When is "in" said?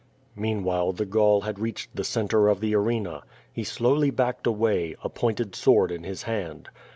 5.91-6.05